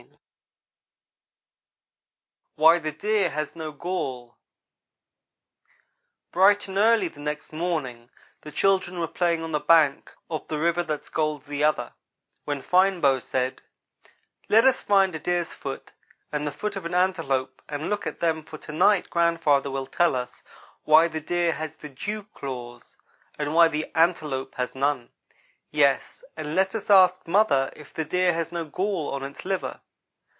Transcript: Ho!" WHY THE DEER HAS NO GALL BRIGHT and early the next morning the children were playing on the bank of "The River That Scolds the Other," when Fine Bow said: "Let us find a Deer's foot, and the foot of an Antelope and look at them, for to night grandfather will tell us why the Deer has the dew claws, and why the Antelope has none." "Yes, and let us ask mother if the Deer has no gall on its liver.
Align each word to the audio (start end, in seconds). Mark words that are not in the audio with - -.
Ho!" 2.57 2.63
WHY 2.67 2.77
THE 2.77 2.91
DEER 2.91 3.31
HAS 3.31 3.55
NO 3.55 3.71
GALL 3.71 4.37
BRIGHT 6.31 6.67
and 6.67 6.77
early 6.77 7.07
the 7.07 7.19
next 7.19 7.51
morning 7.51 8.11
the 8.41 8.51
children 8.51 8.99
were 8.99 9.07
playing 9.07 9.43
on 9.43 9.51
the 9.51 9.59
bank 9.59 10.13
of 10.29 10.47
"The 10.47 10.59
River 10.59 10.83
That 10.83 11.03
Scolds 11.03 11.47
the 11.47 11.63
Other," 11.63 11.93
when 12.45 12.61
Fine 12.61 13.01
Bow 13.01 13.17
said: 13.17 13.63
"Let 14.47 14.63
us 14.63 14.83
find 14.83 15.15
a 15.15 15.19
Deer's 15.19 15.53
foot, 15.53 15.91
and 16.31 16.45
the 16.45 16.51
foot 16.51 16.75
of 16.75 16.85
an 16.85 16.93
Antelope 16.93 17.63
and 17.67 17.89
look 17.89 18.05
at 18.05 18.19
them, 18.19 18.43
for 18.43 18.59
to 18.59 18.71
night 18.71 19.09
grandfather 19.09 19.71
will 19.71 19.87
tell 19.87 20.15
us 20.15 20.43
why 20.83 21.07
the 21.07 21.21
Deer 21.21 21.53
has 21.53 21.75
the 21.77 21.89
dew 21.89 22.21
claws, 22.35 22.95
and 23.39 23.55
why 23.55 23.67
the 23.69 23.89
Antelope 23.97 24.53
has 24.55 24.75
none." 24.75 25.09
"Yes, 25.71 26.23
and 26.37 26.53
let 26.53 26.75
us 26.75 26.91
ask 26.91 27.27
mother 27.27 27.73
if 27.75 27.91
the 27.91 28.05
Deer 28.05 28.33
has 28.33 28.51
no 28.51 28.65
gall 28.65 29.11
on 29.15 29.23
its 29.23 29.45
liver. 29.45 29.81